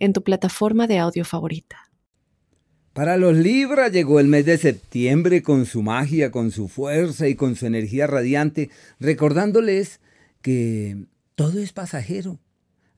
en 0.00 0.12
tu 0.12 0.22
plataforma 0.24 0.88
de 0.88 0.98
audio 0.98 1.24
favorita. 1.24 1.90
Para 2.92 3.16
los 3.16 3.36
Libra 3.36 3.88
llegó 3.88 4.18
el 4.18 4.26
mes 4.26 4.46
de 4.46 4.58
septiembre 4.58 5.42
con 5.42 5.64
su 5.64 5.82
magia, 5.82 6.32
con 6.32 6.50
su 6.50 6.66
fuerza 6.66 7.28
y 7.28 7.36
con 7.36 7.54
su 7.54 7.66
energía 7.66 8.08
radiante, 8.08 8.68
recordándoles 8.98 10.00
que 10.42 11.04
todo 11.36 11.60
es 11.60 11.72
pasajero, 11.72 12.40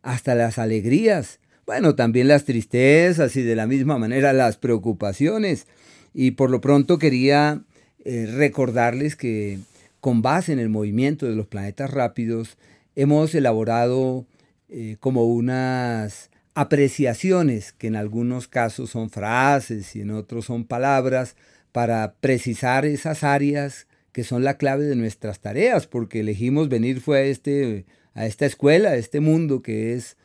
hasta 0.01 0.35
las 0.35 0.59
alegrías, 0.59 1.41
bueno, 1.67 1.95
también 1.95 2.27
las 2.27 2.45
tristezas 2.45 3.37
y 3.37 3.43
de 3.43 3.55
la 3.55 3.67
misma 3.67 3.99
manera 3.99 4.33
las 4.33 4.57
preocupaciones. 4.57 5.67
Y 6.15 6.33
por 6.33 6.51
lo 6.51 6.61
pronto 6.61 6.99
quería 6.99 7.63
eh, 8.05 8.27
recordarles 8.27 9.15
que 9.15 9.61
con 10.03 10.21
base 10.21 10.53
en 10.53 10.59
el 10.59 10.69
movimiento 10.69 11.27
de 11.27 11.37
los 11.37 11.47
planetas 11.47 11.89
rápidos, 11.89 12.59
hemos 12.97 13.37
elaborado 13.37 14.27
eh, 14.69 14.97
como 14.99 15.27
unas 15.27 16.32
apreciaciones, 16.55 17.73
que 17.73 17.87
en 17.87 17.97
algunos 17.97 18.49
casos 18.49 18.91
son 18.91 19.11
frases 19.11 19.97
y 19.97 20.03
en 20.03 20.11
otros 20.11 20.47
son 20.47 20.65
palabras, 20.65 21.37
para 21.73 22.15
precisar 22.21 22.85
esas 22.85 23.25
áreas 23.25 23.87
que 24.13 24.25
son 24.25 24.45
la 24.45 24.59
clave 24.59 24.85
de 24.85 24.97
nuestras 24.97 25.41
tareas, 25.41 25.87
porque 25.87 26.21
elegimos 26.21 26.69
venir 26.69 27.01
fue 27.01 27.19
a, 27.19 27.23
este, 27.23 27.87
a 28.13 28.27
esta 28.27 28.45
escuela, 28.45 28.91
a 28.91 28.97
este 28.97 29.21
mundo 29.21 29.63
que 29.63 29.95
es 29.95 30.19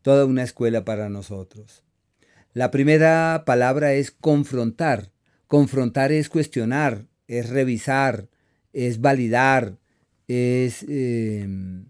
toda 0.00 0.24
una 0.24 0.42
escuela 0.42 0.84
para 0.84 1.10
nosotros. 1.10 1.84
La 2.54 2.70
primera 2.70 3.42
palabra 3.44 3.94
es 3.94 4.10
confrontar. 4.10 5.10
Confrontar 5.46 6.12
es 6.12 6.28
cuestionar, 6.28 7.06
es 7.26 7.50
revisar, 7.50 8.28
es 8.72 9.00
validar, 9.00 9.78
es 10.28 10.84
em, 10.88 11.86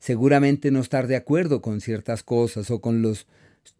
seguramente 0.00 0.70
no 0.70 0.80
estar 0.80 1.06
de 1.06 1.14
acuerdo 1.14 1.62
con 1.62 1.80
ciertas 1.80 2.24
cosas 2.24 2.70
o 2.70 2.80
con 2.80 3.02
los, 3.02 3.26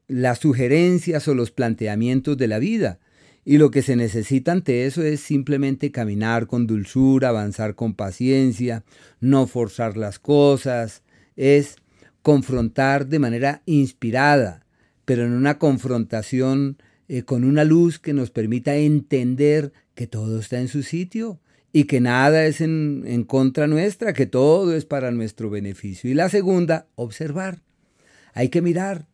las 0.07 0.39
sugerencias 0.39 1.27
o 1.27 1.35
los 1.35 1.51
planteamientos 1.51 2.37
de 2.37 2.47
la 2.47 2.61
vida. 2.61 3.01
Y 3.45 3.57
lo 3.57 3.71
que 3.71 3.83
se 3.83 3.97
necesita 3.97 4.53
ante 4.53 4.85
eso 4.85 5.03
es 5.03 5.21
simplemente 5.21 5.91
caminar 5.91 6.47
con 6.47 6.67
dulzura, 6.67 7.31
avanzar 7.31 7.75
con 7.75 7.95
paciencia, 7.95 8.85
no 9.19 9.47
forzar 9.47 9.97
las 9.97 10.19
cosas, 10.19 11.03
es 11.37 11.77
confrontar 12.23 13.07
de 13.07 13.19
manera 13.19 13.63
inspirada, 13.65 14.67
pero 15.07 15.25
en 15.25 15.33
una 15.33 15.59
confrontación 15.59 16.77
eh, 17.09 17.23
con 17.23 17.45
una 17.45 17.65
luz 17.65 17.99
que 17.99 18.13
nos 18.13 18.31
permita 18.31 18.77
entender 18.77 19.73
que 19.95 20.07
todo 20.07 20.39
está 20.39 20.61
en 20.61 20.69
su 20.69 20.83
sitio, 20.83 21.41
y 21.73 21.85
que 21.85 22.01
nada 22.01 22.47
es 22.47 22.61
en, 22.61 23.25
contra 23.27 23.67
nuestra, 23.67 24.13
que 24.13 24.27
todo 24.27 24.75
es 24.75 24.85
para 24.85 25.11
nuestro 25.11 25.51
beneficio. 25.51 26.11
Y 26.11 26.15
la 26.15 26.29
segunda, 26.29 26.87
observar. 26.97 27.63
Hay 28.35 28.49
que 28.49 28.63
mirar. 28.63 29.07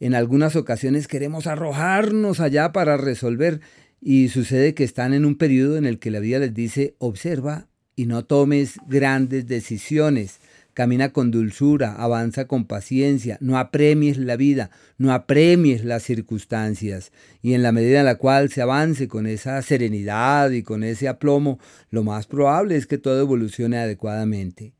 En 0.00 0.14
algunas 0.14 0.56
ocasiones 0.56 1.08
queremos 1.08 1.46
arrojarnos 1.46 2.40
allá 2.40 2.72
para 2.72 2.96
resolver 2.96 3.60
y 4.00 4.28
sucede 4.28 4.74
que 4.74 4.84
están 4.84 5.12
en 5.12 5.24
un 5.24 5.36
periodo 5.36 5.76
en 5.76 5.86
el 5.86 5.98
que 5.98 6.10
la 6.10 6.20
vida 6.20 6.38
les 6.38 6.54
dice, 6.54 6.94
observa 6.98 7.66
y 7.96 8.06
no 8.06 8.24
tomes 8.24 8.74
grandes 8.86 9.46
decisiones. 9.48 10.38
Camina 10.78 11.08
con 11.08 11.32
dulzura, 11.32 11.96
avanza 11.96 12.46
con 12.46 12.64
paciencia, 12.64 13.36
no 13.40 13.58
apremies 13.58 14.16
la 14.16 14.36
vida, 14.36 14.70
no 14.96 15.12
apremies 15.12 15.84
las 15.84 16.04
circunstancias. 16.04 17.10
Y 17.42 17.54
en 17.54 17.64
la 17.64 17.72
medida 17.72 17.98
en 17.98 18.04
la 18.04 18.14
cual 18.14 18.48
se 18.48 18.62
avance 18.62 19.08
con 19.08 19.26
esa 19.26 19.60
serenidad 19.62 20.52
y 20.52 20.62
con 20.62 20.84
ese 20.84 21.08
aplomo, 21.08 21.58
lo 21.90 22.04
más 22.04 22.28
probable 22.28 22.76
es 22.76 22.86
que 22.86 22.96
todo 22.96 23.18
evolucione 23.18 23.76
adecuadamente. 23.76 24.72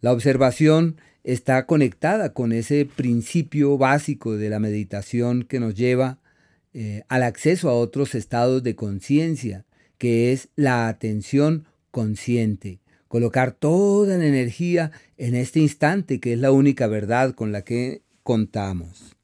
La 0.00 0.12
observación 0.12 0.96
está 1.22 1.66
conectada 1.66 2.32
con 2.32 2.50
ese 2.50 2.84
principio 2.84 3.78
básico 3.78 4.36
de 4.36 4.50
la 4.50 4.58
meditación 4.58 5.44
que 5.44 5.60
nos 5.60 5.76
lleva 5.76 6.18
eh, 6.74 7.04
al 7.08 7.22
acceso 7.22 7.70
a 7.70 7.74
otros 7.74 8.16
estados 8.16 8.64
de 8.64 8.74
conciencia, 8.74 9.66
que 9.98 10.32
es 10.32 10.48
la 10.56 10.88
atención 10.88 11.64
consciente 11.92 12.80
colocar 13.08 13.52
toda 13.52 14.16
la 14.18 14.26
energía 14.26 14.92
en 15.16 15.34
este 15.34 15.60
instante, 15.60 16.20
que 16.20 16.34
es 16.34 16.38
la 16.38 16.52
única 16.52 16.86
verdad 16.86 17.34
con 17.34 17.52
la 17.52 17.62
que 17.62 18.02
contamos. 18.22 19.16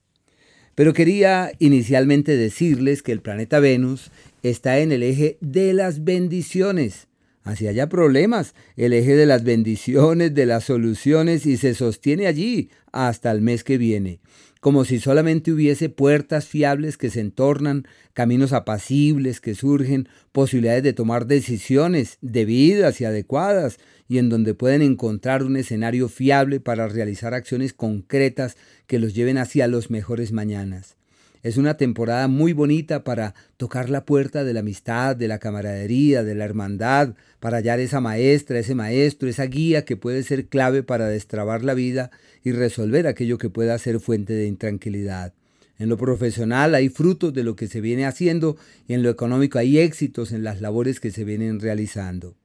Pero 0.75 0.93
quería 0.93 1.53
inicialmente 1.59 2.37
decirles 2.37 3.03
que 3.03 3.13
el 3.13 3.21
planeta 3.21 3.61
Venus 3.61 4.11
está 4.43 4.79
en 4.79 4.91
el 4.91 5.03
eje 5.03 5.39
de 5.41 5.73
las 5.73 6.03
bendiciones. 6.03 7.07
Así 7.45 7.69
haya 7.69 7.89
problemas, 7.89 8.55
el 8.77 8.95
eje 8.95 9.15
de 9.15 9.27
las 9.27 9.45
bendiciones, 9.45 10.35
de 10.35 10.47
las 10.47 10.65
soluciones 10.65 11.47
y 11.47 11.59
se 11.59 11.75
sostiene 11.75 12.27
allí 12.27 12.71
hasta 12.91 13.31
el 13.31 13.43
mes 13.43 13.63
que 13.63 13.79
viene 13.79 14.19
como 14.65 14.87
si 14.87 14.99
solamente 14.99 15.53
hubiese 15.53 15.91
puertas 15.91 16.47
fiables 16.47 16.97
que 16.97 17.11
se 17.11 17.21
entornan, 17.21 17.87
caminos 18.15 18.55
apacibles 18.55 19.43
que 19.43 19.55
surgen, 19.55 20.09
posibilidades 20.33 20.83
de 20.83 20.95
tomar 20.95 21.27
decisiones 21.27 22.17
debidas 22.23 22.99
y 23.03 23.05
adecuadas, 23.05 23.77
y 24.09 24.17
en 24.17 24.31
donde 24.31 24.55
pueden 24.55 24.81
encontrar 24.81 25.43
un 25.43 25.59
escenario 25.59 26.09
fiable 26.09 26.61
para 26.61 26.89
realizar 26.89 27.35
acciones 27.35 27.75
concretas 27.75 28.57
que 28.87 28.99
los 28.99 29.13
lleven 29.15 29.37
hacia 29.37 29.69
los 29.69 29.91
mejores 29.91 30.33
mañanas. 30.33 30.97
Es 31.45 31.59
una 31.59 31.77
temporada 31.77 32.27
muy 32.27 32.55
bonita 32.55 33.05
para 33.05 33.35
tocar 33.59 33.91
la 33.91 34.07
puerta 34.07 34.45
de 34.45 34.55
la 34.55 34.61
amistad, 34.61 35.15
de 35.15 35.29
la 35.29 35.39
camaradería, 35.39 36.25
de 36.25 36.35
la 36.35 36.47
hermandad, 36.47 37.17
para 37.39 37.59
hallar 37.59 37.81
esa 37.81 38.01
maestra, 38.01 38.59
ese 38.59 38.75
maestro, 38.75 39.29
esa 39.29 39.45
guía 39.45 39.85
que 39.85 39.99
puede 39.99 40.23
ser 40.23 40.47
clave 40.47 40.83
para 40.83 41.07
destrabar 41.07 41.63
la 41.63 41.75
vida 41.75 42.11
y 42.43 42.53
resolver 42.53 43.07
aquello 43.07 43.37
que 43.37 43.51
pueda 43.51 43.77
ser 43.77 44.01
fuente 44.01 44.33
de 44.33 44.47
intranquilidad. 44.47 45.35
En 45.79 45.91
lo 45.91 45.99
profesional 45.99 46.75
hay 46.75 46.89
frutos 46.89 47.35
de 47.35 47.45
lo 47.45 47.57
que 47.57 47.69
se 47.69 47.83
viene 47.83 48.07
haciendo 48.07 48.57
y 48.89 48.95
en 48.95 49.03
lo 49.03 49.11
económico 49.11 49.59
hay 49.59 49.79
éxitos 49.79 50.33
en 50.33 50.45
las 50.45 50.63
labores 50.63 50.99
que 50.99 51.11
se 51.11 51.25
vienen 51.25 51.61
realizando. 51.61 52.37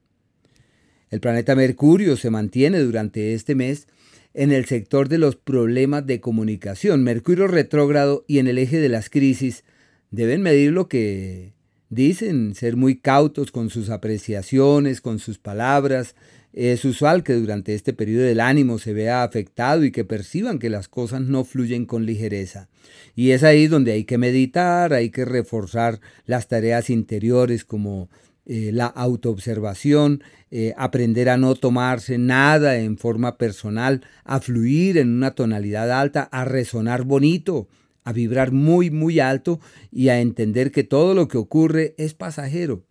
El 1.09 1.21
planeta 1.21 1.55
Mercurio 1.55 2.17
se 2.17 2.31
mantiene 2.31 2.79
durante 2.79 3.33
este 3.33 3.55
mes 3.55 3.87
en 4.33 4.51
el 4.51 4.65
sector 4.65 5.09
de 5.09 5.17
los 5.17 5.35
problemas 5.35 6.05
de 6.05 6.21
comunicación. 6.21 7.03
Mercurio 7.03 7.47
retrógrado 7.47 8.25
y 8.27 8.39
en 8.39 8.47
el 8.47 8.57
eje 8.57 8.79
de 8.79 8.89
las 8.89 9.09
crisis 9.09 9.63
deben 10.11 10.41
medir 10.41 10.71
lo 10.71 10.87
que 10.87 11.53
dicen, 11.89 12.53
ser 12.55 12.75
muy 12.75 12.97
cautos 12.97 13.51
con 13.51 13.69
sus 13.69 13.89
apreciaciones, 13.89 15.01
con 15.01 15.19
sus 15.19 15.39
palabras. 15.39 16.15
Es 16.53 16.83
usual 16.85 17.23
que 17.23 17.33
durante 17.33 17.75
este 17.75 17.93
periodo 17.93 18.25
el 18.25 18.39
ánimo 18.39 18.79
se 18.79 18.93
vea 18.93 19.23
afectado 19.23 19.83
y 19.83 19.91
que 19.91 20.05
perciban 20.05 20.57
que 20.57 20.69
las 20.69 20.87
cosas 20.87 21.21
no 21.21 21.43
fluyen 21.43 21.85
con 21.85 22.05
ligereza. 22.05 22.69
Y 23.15 23.31
es 23.31 23.43
ahí 23.43 23.67
donde 23.67 23.91
hay 23.91 24.03
que 24.03 24.17
meditar, 24.17 24.93
hay 24.93 25.09
que 25.09 25.25
reforzar 25.25 25.99
las 26.25 26.47
tareas 26.47 26.89
interiores 26.89 27.65
como 27.65 28.09
eh, 28.51 28.71
la 28.73 28.87
autoobservación, 28.87 30.23
eh, 30.49 30.73
aprender 30.75 31.29
a 31.29 31.37
no 31.37 31.53
tomarse 31.53 32.17
nada 32.17 32.79
en 32.79 32.97
forma 32.97 33.37
personal, 33.37 34.01
a 34.23 34.39
fluir 34.39 34.97
en 34.97 35.09
una 35.09 35.35
tonalidad 35.35 35.91
alta, 35.91 36.23
a 36.31 36.45
resonar 36.45 37.03
bonito, 37.03 37.67
a 38.03 38.11
vibrar 38.11 38.51
muy, 38.51 38.89
muy 38.89 39.19
alto 39.19 39.59
y 39.91 40.09
a 40.09 40.19
entender 40.19 40.71
que 40.71 40.83
todo 40.83 41.13
lo 41.13 41.27
que 41.27 41.37
ocurre 41.37 41.93
es 41.99 42.15
pasajero, 42.15 42.87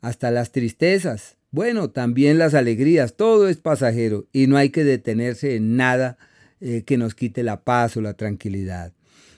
hasta 0.00 0.32
las 0.32 0.50
tristezas, 0.50 1.36
bueno, 1.52 1.90
también 1.90 2.38
las 2.38 2.54
alegrías, 2.54 3.14
todo 3.14 3.48
es 3.48 3.58
pasajero 3.58 4.26
y 4.32 4.48
no 4.48 4.56
hay 4.56 4.70
que 4.70 4.82
detenerse 4.82 5.54
en 5.54 5.76
nada 5.76 6.18
eh, 6.60 6.82
que 6.84 6.98
nos 6.98 7.14
quite 7.14 7.44
la 7.44 7.62
paz 7.62 7.96
o 7.96 8.00
la 8.00 8.14
tranquilidad. 8.14 8.95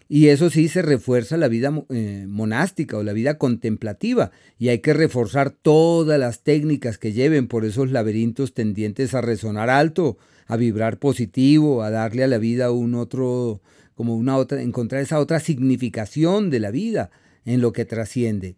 Y 0.08 0.28
eso 0.28 0.48
sí 0.48 0.68
se 0.68 0.80
refuerza 0.80 1.36
la 1.36 1.48
vida 1.48 1.84
eh, 1.90 2.24
monástica 2.26 2.96
o 2.96 3.02
la 3.02 3.12
vida 3.12 3.36
contemplativa. 3.36 4.30
Y 4.58 4.68
hay 4.68 4.78
que 4.78 4.94
reforzar 4.94 5.50
todas 5.50 6.18
las 6.18 6.42
técnicas 6.42 6.96
que 6.96 7.12
lleven 7.12 7.46
por 7.46 7.66
esos 7.66 7.90
laberintos 7.90 8.54
tendientes 8.54 9.14
a 9.14 9.20
resonar 9.20 9.68
alto, 9.68 10.16
a 10.46 10.56
vibrar 10.56 10.98
positivo, 10.98 11.82
a 11.82 11.90
darle 11.90 12.24
a 12.24 12.28
la 12.28 12.38
vida 12.38 12.70
un 12.72 12.94
otro, 12.94 13.60
como 13.94 14.16
una 14.16 14.38
otra, 14.38 14.62
encontrar 14.62 15.02
esa 15.02 15.20
otra 15.20 15.40
significación 15.40 16.48
de 16.48 16.60
la 16.60 16.70
vida 16.70 17.10
en 17.44 17.60
lo 17.60 17.74
que 17.74 17.84
trasciende. 17.84 18.56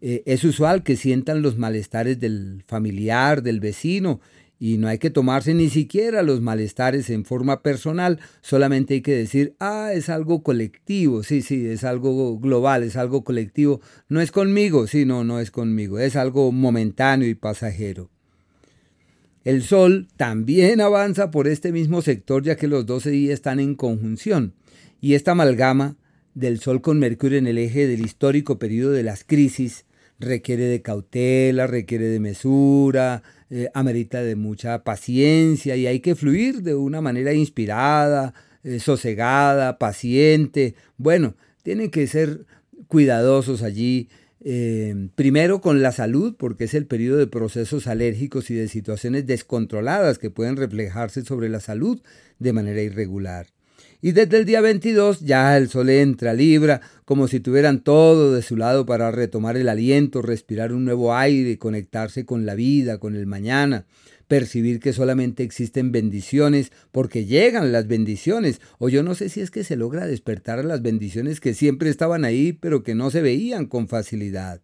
Eh, 0.00 0.24
es 0.26 0.42
usual 0.42 0.82
que 0.82 0.96
sientan 0.96 1.42
los 1.42 1.58
malestares 1.58 2.18
del 2.18 2.64
familiar, 2.66 3.42
del 3.42 3.60
vecino, 3.60 4.20
Y 4.60 4.78
no 4.78 4.88
hay 4.88 4.98
que 4.98 5.10
tomarse 5.10 5.54
ni 5.54 5.70
siquiera 5.70 6.22
los 6.22 6.40
malestares 6.40 7.10
en 7.10 7.24
forma 7.24 7.62
personal, 7.62 8.18
solamente 8.40 8.94
hay 8.94 9.02
que 9.02 9.14
decir, 9.14 9.54
ah, 9.60 9.92
es 9.94 10.08
algo 10.08 10.42
colectivo, 10.42 11.22
sí, 11.22 11.42
sí, 11.42 11.66
es 11.66 11.84
algo 11.84 12.38
global, 12.38 12.82
es 12.82 12.96
algo 12.96 13.22
colectivo, 13.22 13.80
no 14.08 14.20
es 14.20 14.32
conmigo, 14.32 14.86
sí, 14.88 15.04
no, 15.04 15.22
no 15.22 15.38
es 15.38 15.52
conmigo, 15.52 16.00
es 16.00 16.16
algo 16.16 16.50
momentáneo 16.50 17.28
y 17.28 17.34
pasajero. 17.34 18.10
El 19.44 19.62
Sol 19.62 20.08
también 20.16 20.80
avanza 20.80 21.30
por 21.30 21.46
este 21.46 21.72
mismo 21.72 22.02
sector 22.02 22.42
ya 22.42 22.56
que 22.56 22.66
los 22.66 22.84
12 22.84 23.10
días 23.10 23.34
están 23.34 23.60
en 23.60 23.76
conjunción 23.76 24.54
y 25.00 25.14
esta 25.14 25.30
amalgama 25.30 25.96
del 26.34 26.58
Sol 26.58 26.82
con 26.82 26.98
Mercurio 26.98 27.38
en 27.38 27.46
el 27.46 27.58
eje 27.58 27.86
del 27.86 28.04
histórico 28.04 28.58
periodo 28.58 28.90
de 28.90 29.04
las 29.04 29.24
crisis 29.24 29.86
requiere 30.18 30.64
de 30.64 30.82
cautela, 30.82 31.66
requiere 31.66 32.06
de 32.06 32.20
mesura, 32.20 33.22
eh, 33.50 33.70
amerita 33.72 34.22
de 34.22 34.36
mucha 34.36 34.84
paciencia 34.84 35.74
y 35.76 35.86
hay 35.86 36.00
que 36.00 36.14
fluir 36.14 36.62
de 36.62 36.74
una 36.74 37.00
manera 37.00 37.32
inspirada, 37.32 38.34
eh, 38.62 38.78
sosegada, 38.78 39.78
paciente. 39.78 40.74
Bueno, 40.96 41.34
tienen 41.62 41.90
que 41.90 42.06
ser 42.06 42.44
cuidadosos 42.88 43.62
allí. 43.62 44.08
Eh, 44.40 45.08
primero 45.14 45.60
con 45.60 45.82
la 45.82 45.92
salud, 45.92 46.36
porque 46.38 46.64
es 46.64 46.74
el 46.74 46.86
periodo 46.86 47.18
de 47.18 47.26
procesos 47.26 47.86
alérgicos 47.86 48.50
y 48.50 48.54
de 48.54 48.68
situaciones 48.68 49.26
descontroladas 49.26 50.18
que 50.18 50.30
pueden 50.30 50.56
reflejarse 50.56 51.22
sobre 51.24 51.48
la 51.48 51.60
salud 51.60 52.00
de 52.38 52.52
manera 52.52 52.82
irregular. 52.82 53.46
Y 54.00 54.12
desde 54.12 54.36
el 54.36 54.44
día 54.44 54.60
22 54.60 55.20
ya 55.20 55.56
el 55.56 55.68
sol 55.68 55.90
entra 55.90 56.32
Libra, 56.32 56.80
como 57.04 57.26
si 57.26 57.40
tuvieran 57.40 57.80
todo 57.80 58.32
de 58.32 58.42
su 58.42 58.56
lado 58.56 58.86
para 58.86 59.10
retomar 59.10 59.56
el 59.56 59.68
aliento, 59.68 60.22
respirar 60.22 60.72
un 60.72 60.84
nuevo 60.84 61.16
aire, 61.16 61.58
conectarse 61.58 62.24
con 62.24 62.46
la 62.46 62.54
vida, 62.54 62.98
con 62.98 63.16
el 63.16 63.26
mañana, 63.26 63.86
percibir 64.28 64.78
que 64.78 64.92
solamente 64.92 65.42
existen 65.42 65.90
bendiciones, 65.90 66.70
porque 66.92 67.24
llegan 67.24 67.72
las 67.72 67.88
bendiciones, 67.88 68.60
o 68.78 68.88
yo 68.88 69.02
no 69.02 69.16
sé 69.16 69.30
si 69.30 69.40
es 69.40 69.50
que 69.50 69.64
se 69.64 69.74
logra 69.74 70.06
despertar 70.06 70.60
a 70.60 70.64
las 70.64 70.80
bendiciones 70.80 71.40
que 71.40 71.54
siempre 71.54 71.90
estaban 71.90 72.24
ahí, 72.24 72.52
pero 72.52 72.84
que 72.84 72.94
no 72.94 73.10
se 73.10 73.20
veían 73.20 73.66
con 73.66 73.88
facilidad. 73.88 74.60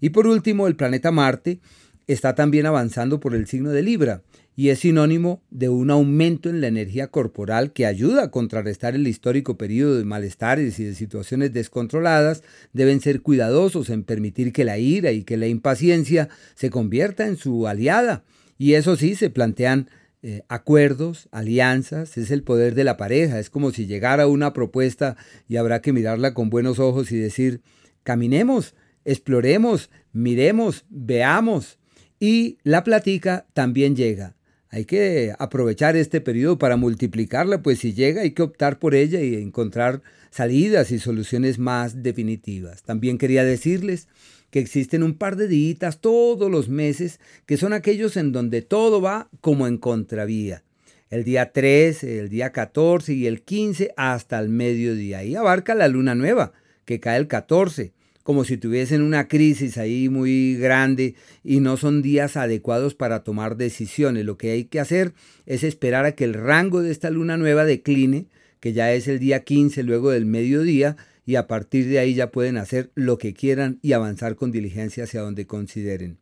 Y 0.00 0.10
por 0.10 0.28
último, 0.28 0.68
el 0.68 0.76
planeta 0.76 1.10
Marte 1.10 1.58
está 2.06 2.36
también 2.36 2.66
avanzando 2.66 3.18
por 3.18 3.34
el 3.34 3.48
signo 3.48 3.70
de 3.70 3.82
Libra, 3.82 4.22
y 4.58 4.70
es 4.70 4.80
sinónimo 4.80 5.42
de 5.50 5.68
un 5.68 5.90
aumento 5.90 6.48
en 6.48 6.62
la 6.62 6.68
energía 6.68 7.08
corporal 7.08 7.74
que 7.74 7.84
ayuda 7.84 8.24
a 8.24 8.30
contrarrestar 8.30 8.94
el 8.94 9.06
histórico 9.06 9.58
periodo 9.58 9.98
de 9.98 10.04
malestares 10.04 10.80
y 10.80 10.84
de 10.84 10.94
situaciones 10.94 11.52
descontroladas, 11.52 12.42
deben 12.72 13.02
ser 13.02 13.20
cuidadosos 13.20 13.90
en 13.90 14.02
permitir 14.02 14.54
que 14.54 14.64
la 14.64 14.78
ira 14.78 15.12
y 15.12 15.24
que 15.24 15.36
la 15.36 15.46
impaciencia 15.46 16.30
se 16.54 16.70
convierta 16.70 17.26
en 17.26 17.36
su 17.36 17.68
aliada. 17.68 18.24
Y 18.56 18.72
eso 18.72 18.96
sí, 18.96 19.14
se 19.14 19.28
plantean 19.28 19.90
eh, 20.22 20.42
acuerdos, 20.48 21.28
alianzas, 21.32 22.16
es 22.16 22.30
el 22.30 22.42
poder 22.42 22.74
de 22.74 22.84
la 22.84 22.96
pareja, 22.96 23.38
es 23.38 23.50
como 23.50 23.72
si 23.72 23.86
llegara 23.86 24.26
una 24.26 24.54
propuesta 24.54 25.18
y 25.48 25.56
habrá 25.56 25.82
que 25.82 25.92
mirarla 25.92 26.32
con 26.32 26.48
buenos 26.48 26.78
ojos 26.78 27.12
y 27.12 27.18
decir, 27.18 27.60
caminemos, 28.02 28.74
exploremos, 29.04 29.90
miremos, 30.12 30.86
veamos. 30.88 31.78
Y 32.18 32.56
la 32.62 32.82
platica 32.82 33.46
también 33.52 33.94
llega. 33.94 34.35
Hay 34.70 34.84
que 34.84 35.32
aprovechar 35.38 35.96
este 35.96 36.20
periodo 36.20 36.58
para 36.58 36.76
multiplicarla, 36.76 37.62
pues 37.62 37.78
si 37.78 37.94
llega 37.94 38.22
hay 38.22 38.32
que 38.32 38.42
optar 38.42 38.78
por 38.78 38.94
ella 38.94 39.20
y 39.20 39.34
encontrar 39.34 40.02
salidas 40.30 40.90
y 40.90 40.98
soluciones 40.98 41.58
más 41.58 42.02
definitivas. 42.02 42.82
También 42.82 43.18
quería 43.18 43.44
decirles 43.44 44.08
que 44.50 44.58
existen 44.58 45.02
un 45.02 45.14
par 45.14 45.36
de 45.36 45.48
días 45.48 46.00
todos 46.00 46.50
los 46.50 46.68
meses 46.68 47.20
que 47.46 47.56
son 47.56 47.72
aquellos 47.72 48.16
en 48.16 48.32
donde 48.32 48.62
todo 48.62 49.00
va 49.00 49.28
como 49.40 49.66
en 49.66 49.78
contravía. 49.78 50.62
El 51.10 51.22
día 51.22 51.52
13, 51.52 52.18
el 52.18 52.28
día 52.28 52.50
14 52.50 53.14
y 53.14 53.26
el 53.26 53.42
15 53.42 53.94
hasta 53.96 54.40
el 54.40 54.48
mediodía. 54.48 55.22
Y 55.22 55.36
abarca 55.36 55.76
la 55.76 55.86
luna 55.86 56.16
nueva, 56.16 56.52
que 56.84 56.98
cae 56.98 57.18
el 57.18 57.28
14 57.28 57.92
como 58.26 58.42
si 58.42 58.56
tuviesen 58.56 59.02
una 59.02 59.28
crisis 59.28 59.78
ahí 59.78 60.08
muy 60.08 60.56
grande 60.56 61.14
y 61.44 61.60
no 61.60 61.76
son 61.76 62.02
días 62.02 62.36
adecuados 62.36 62.96
para 62.96 63.22
tomar 63.22 63.56
decisiones. 63.56 64.24
Lo 64.24 64.36
que 64.36 64.50
hay 64.50 64.64
que 64.64 64.80
hacer 64.80 65.12
es 65.46 65.62
esperar 65.62 66.06
a 66.06 66.16
que 66.16 66.24
el 66.24 66.34
rango 66.34 66.82
de 66.82 66.90
esta 66.90 67.08
luna 67.08 67.36
nueva 67.36 67.64
decline, 67.64 68.26
que 68.58 68.72
ya 68.72 68.92
es 68.92 69.06
el 69.06 69.20
día 69.20 69.44
15 69.44 69.84
luego 69.84 70.10
del 70.10 70.26
mediodía, 70.26 70.96
y 71.24 71.36
a 71.36 71.46
partir 71.46 71.86
de 71.86 72.00
ahí 72.00 72.14
ya 72.14 72.32
pueden 72.32 72.56
hacer 72.56 72.90
lo 72.96 73.16
que 73.16 73.32
quieran 73.32 73.78
y 73.80 73.92
avanzar 73.92 74.34
con 74.34 74.50
diligencia 74.50 75.04
hacia 75.04 75.20
donde 75.20 75.46
consideren. 75.46 76.18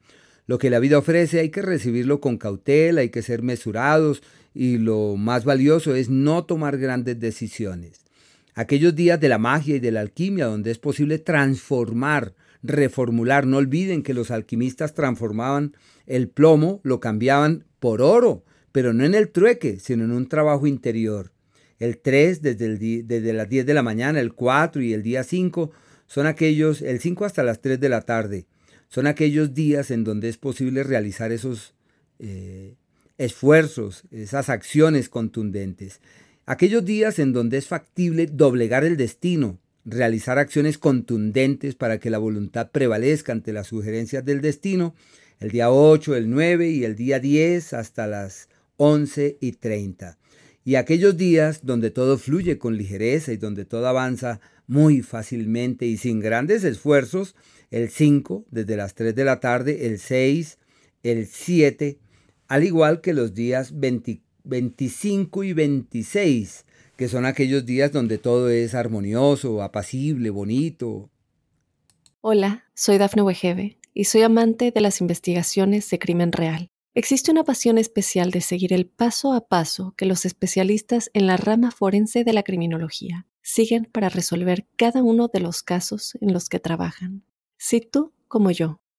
Lo 0.47 0.59
que 0.59 0.69
la 0.69 0.81
vida 0.81 0.99
ofrece 0.99 1.41
hay 1.41 1.49
que 1.49 1.62
recibirlo 1.62 2.21
con 2.21 2.37
cautela, 2.37 3.01
hay 3.01 3.09
que 3.09 3.23
ser 3.23 3.41
mesurados 3.41 4.23
y 4.53 4.77
lo 4.77 5.17
más 5.17 5.47
valioso 5.47 5.95
es 5.95 6.11
no 6.11 6.45
tomar 6.45 6.77
grandes 6.77 7.19
decisiones 7.19 8.04
aquellos 8.55 8.95
días 8.95 9.21
de 9.21 9.29
la 9.29 9.39
magia 9.39 9.77
y 9.77 9.81
de 9.81 9.91
la 9.91 10.01
alquimia 10.01 10.47
donde 10.47 10.71
es 10.71 10.79
posible 10.79 11.19
transformar, 11.19 12.35
reformular. 12.62 13.47
No 13.47 13.59
olviden 13.59 14.03
que 14.03 14.15
los 14.15 14.31
alquimistas 14.31 14.95
transformaban 14.95 15.77
el 16.06 16.29
plomo, 16.29 16.81
lo 16.83 17.01
cambiaban 17.01 17.65
por 17.81 18.03
oro, 18.03 18.45
pero 18.73 18.93
no 18.93 19.05
en 19.05 19.15
el 19.15 19.31
trueque, 19.31 19.79
sino 19.79 20.05
en 20.05 20.12
un 20.12 20.29
trabajo 20.29 20.67
interior. 20.67 21.33
El 21.79 21.99
3 21.99 22.41
desde, 22.41 23.33
las 23.33 23.49
10 23.49 23.67
de 23.67 23.75
la 23.75 23.83
mañana, 23.83 24.21
el 24.21 24.35
4 24.35 24.83
y 24.83 24.93
el 24.93 25.03
día 25.03 25.25
5 25.25 25.71
son 26.06 26.27
aquellos, 26.27 26.83
el 26.83 27.01
5 27.01 27.25
hasta 27.25 27.43
las 27.43 27.61
3 27.61 27.81
de 27.81 27.89
la 27.89 28.03
tarde, 28.03 28.47
son 28.89 29.06
aquellos 29.06 29.55
días 29.55 29.91
en 29.91 30.05
donde 30.05 30.29
es 30.29 30.39
posible 30.39 30.85
realizar 30.85 31.33
esos 31.33 31.75
eh, 32.21 32.77
esfuerzos, 33.19 34.05
esas 34.11 34.49
acciones 34.49 35.09
contundentes. 35.09 36.01
Aquellos 36.46 36.85
días 36.85 37.19
en 37.19 37.32
donde 37.32 37.56
es 37.56 37.69
factible 37.69 38.26
doblegar 38.26 38.85
el 38.85 38.99
destino, 38.99 39.58
realizar 39.87 40.38
acciones 40.38 40.76
contundentes 40.76 41.75
para 41.75 41.99
que 41.99 42.11
la 42.11 42.19
voluntad 42.19 42.70
prevalezca 42.70 43.32
ante 43.32 43.55
las 43.55 43.69
sugerencias 43.69 44.26
del 44.26 44.43
destino, 44.43 44.94
el 45.41 45.50
día 45.50 45.70
8, 45.70 46.14
el 46.17 46.29
9 46.29 46.69
y 46.69 46.85
el 46.85 46.96
día 46.96 47.19
10 47.19 47.73
hasta 47.73 48.06
las 48.06 48.50
11 48.76 49.38
y 49.41 49.52
30. 49.52 50.19
Y 50.67 50.75
aquellos 50.75 51.17
días 51.17 51.64
donde 51.64 51.91
todo 51.91 52.19
fluye 52.19 52.58
con 52.58 52.76
ligereza 52.76 53.32
y 53.32 53.38
donde 53.38 53.64
todo 53.64 53.87
avanza 53.87 54.41
muy 54.67 55.00
fácilmente 55.00 55.87
y 55.87 55.96
sin 55.96 56.20
grandes 56.20 56.62
esfuerzos, 56.64 57.37
el 57.70 57.88
5 57.88 58.44
desde 58.50 58.76
las 58.76 58.94
3 58.94 59.14
de 59.14 59.25
la 59.25 59.41
tarde, 59.41 59.87
el 59.87 59.99
6, 59.99 60.58
el 61.05 61.26
7, 61.26 61.99
al 62.49 62.64
igual 62.64 63.00
que 63.00 63.14
los 63.14 63.32
días 63.32 63.81
24 63.81 64.33
25 64.44 65.43
y 65.44 65.52
26, 65.55 66.67
que 66.96 67.08
son 67.08 67.25
aquellos 67.26 67.64
días 67.67 67.93
donde 67.93 68.19
todo 68.19 68.50
es 68.50 68.75
armonioso, 68.75 69.62
apacible, 69.62 70.31
bonito. 70.31 71.11
Hola, 72.20 72.64
soy 72.75 72.98
Dafne 72.98 73.22
Wegebe 73.22 73.79
y 73.94 74.05
soy 74.05 74.22
amante 74.22 74.70
de 74.70 74.81
las 74.81 75.01
investigaciones 75.01 75.89
de 75.91 75.98
crimen 75.98 76.32
real. 76.32 76.69
Existe 76.94 77.32
una 77.32 77.43
pasión 77.43 77.79
especial 77.79 78.31
de 78.31 78.41
seguir 78.41 78.72
el 78.72 78.86
paso 78.86 79.32
a 79.32 79.48
paso 79.48 79.94
que 79.96 80.06
los 80.06 80.24
especialistas 80.24 81.10
en 81.13 81.27
la 81.27 81.36
rama 81.36 81.70
forense 81.70 82.22
de 82.22 82.32
la 82.32 82.44
criminología 82.44 83.27
siguen 83.43 83.89
para 83.91 84.08
resolver 84.08 84.69
cada 84.77 85.03
uno 85.03 85.29
de 85.29 85.41
los 85.41 85.63
casos 85.63 86.17
en 86.20 86.32
los 86.32 86.48
que 86.48 86.60
trabajan. 86.60 87.24
Si 87.58 87.81
tú, 87.81 88.13
como 88.29 88.51
yo, 88.51 88.81